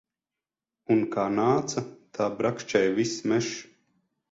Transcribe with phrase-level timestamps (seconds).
[0.95, 1.85] Un kā nāca,
[2.19, 3.55] tā brakšķēja viss mežs.